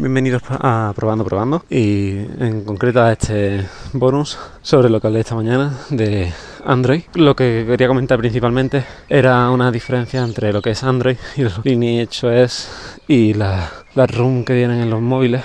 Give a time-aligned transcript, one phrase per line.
[0.00, 5.34] Bienvenidos a Probando Probando y en concreto a este bonus sobre lo que hablé esta
[5.34, 6.32] mañana de
[6.64, 7.02] Android.
[7.12, 11.62] Lo que quería comentar principalmente era una diferencia entre lo que es Android y los
[11.66, 12.70] Lineage OS
[13.08, 15.42] y las la ROM que vienen en los móviles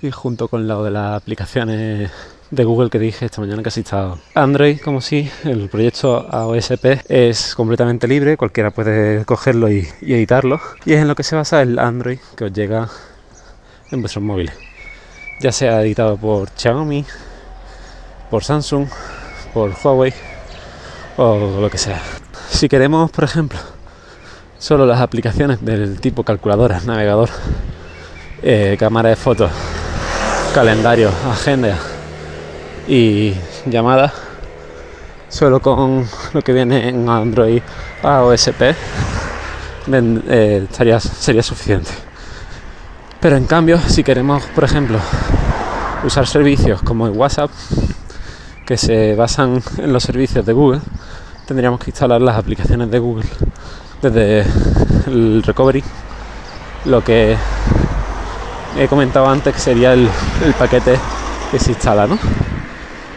[0.00, 2.12] y junto con lo de las aplicaciones
[2.52, 4.20] de Google que dije esta mañana que has estado.
[4.36, 10.60] Android, como si, el proyecto AOSP es completamente libre, cualquiera puede cogerlo y, editarlo.
[10.84, 12.88] Y es en lo que se basa el Android que os llega
[13.94, 14.54] en vuestros móviles.
[15.40, 17.04] Ya sea editado por Xiaomi,
[18.30, 18.86] por Samsung,
[19.52, 20.12] por Huawei
[21.16, 22.00] o lo que sea.
[22.50, 23.58] Si queremos, por ejemplo,
[24.58, 27.30] solo las aplicaciones del tipo calculadora, navegador,
[28.42, 29.50] eh, cámara de fotos,
[30.54, 31.78] calendario, agenda
[32.86, 33.34] y
[33.66, 34.12] llamadas,
[35.28, 37.62] solo con lo que viene en Android
[38.02, 38.62] AOSP
[39.92, 42.03] eh, estaría, sería suficiente.
[43.24, 44.98] Pero en cambio, si queremos, por ejemplo,
[46.04, 47.48] usar servicios como el WhatsApp,
[48.66, 50.82] que se basan en los servicios de Google,
[51.46, 53.24] tendríamos que instalar las aplicaciones de Google
[54.02, 54.44] desde
[55.06, 55.82] el recovery.
[56.84, 57.34] Lo que
[58.78, 60.06] he comentado antes que sería el,
[60.58, 60.98] paquete
[61.50, 62.18] que se instala, ¿no?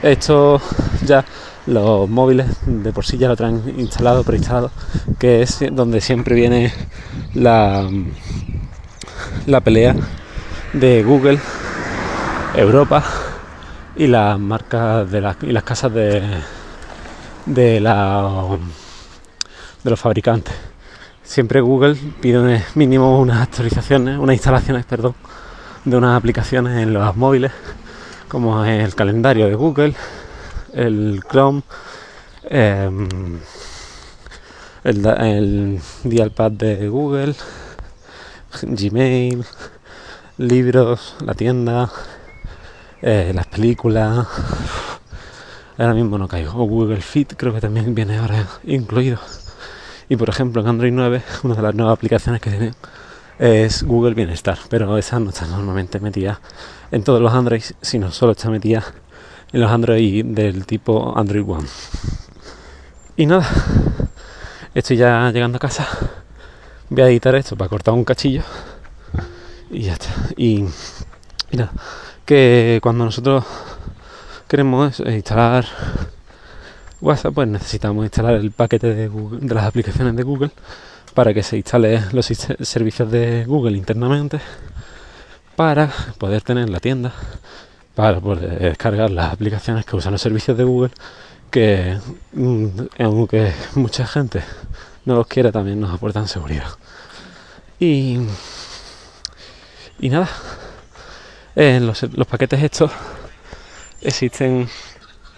[0.02, 0.62] Esto
[1.06, 1.26] ya
[1.66, 4.72] los móviles de por sí ya lo traen instalado, preinstalado,
[5.20, 6.72] que es donde siempre viene
[7.34, 7.90] la
[9.46, 9.96] la pelea
[10.74, 11.40] de Google,
[12.56, 13.04] Europa
[13.96, 16.22] y las marcas de y las casas de,
[17.46, 18.58] de, la,
[19.84, 20.54] de los fabricantes.
[21.24, 25.16] Siempre Google pide mínimo unas actualizaciones, unas instalaciones, perdón,
[25.84, 27.52] de unas aplicaciones en los móviles,
[28.28, 29.94] como el calendario de Google,
[30.74, 31.64] el Chrome,
[32.50, 33.08] em,
[34.84, 37.36] el, el Dialpad de Google,
[38.64, 39.46] Gmail,
[40.38, 41.92] libros, la tienda,
[43.02, 44.28] eh, las películas.
[45.78, 46.66] Ahora mismo no caigo.
[46.66, 49.20] Google Fit creo que también viene ahora incluido.
[50.10, 52.76] Y por ejemplo en Android 9, una de las nuevas aplicaciones que tienen
[53.40, 56.40] es Google Bienestar, pero esa no está normalmente metida
[56.90, 58.84] en todos los Android, sino solo está metida
[59.52, 61.68] en los Android del tipo Android One.
[63.16, 63.48] Y nada,
[64.74, 65.88] estoy ya llegando a casa
[66.90, 68.44] voy a editar esto para cortar un cachillo
[69.70, 70.10] y ya está.
[70.36, 70.66] Y,
[71.52, 71.72] mira,
[72.26, 73.46] que cuando nosotros
[74.48, 75.66] queremos instalar
[77.02, 79.10] WhatsApp, pues necesitamos instalar el paquete de,
[79.54, 80.52] las aplicaciones de Google
[81.14, 84.40] para que se instale los servicios de Google internamente
[85.56, 87.14] para poder tener la tienda
[87.96, 90.92] para poder descargar las aplicaciones que usan los servicios de Google
[91.50, 91.98] que
[92.34, 92.68] mm,
[93.00, 94.44] aunque mucha gente
[95.08, 96.68] no los quiera también nos aportan seguridad.
[97.80, 98.20] Y,
[100.00, 100.28] y nada,
[101.56, 102.92] en los, paquetes estos
[104.02, 104.68] existen,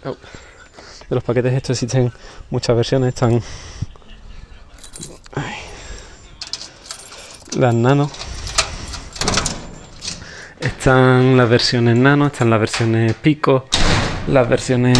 [0.04, 2.12] de los paquetes estos existen
[2.50, 3.44] muchas versiones, están
[7.56, 8.10] las nano,
[10.60, 13.68] están las versiones nano, están las versiones pico,
[14.30, 14.98] las versiones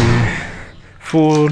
[1.00, 1.50] full,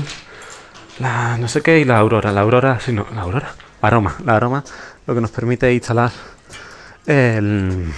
[1.00, 2.32] la no sé qué y la aurora.
[2.32, 3.52] La aurora, sí, no, la aurora.
[3.80, 4.16] Aroma.
[4.24, 4.64] La aroma
[5.08, 6.12] lo que nos permite instalar
[7.06, 7.90] el,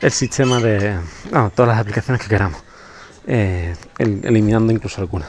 [0.00, 0.98] el sistema de
[1.54, 2.60] todas las aplicaciones que queramos,
[3.28, 5.28] eh, eliminando incluso algunas.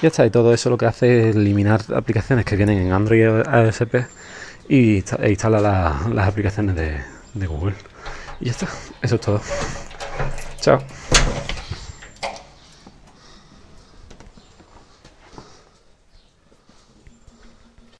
[0.00, 3.46] Ya está, y todo eso lo que hace es eliminar aplicaciones que vienen en Android
[3.46, 4.06] ASP
[4.68, 7.00] y e instala las aplicaciones de,
[7.34, 7.74] de Google.
[8.40, 8.68] Y ya está,
[9.02, 9.42] eso es todo.
[10.60, 10.82] Chao.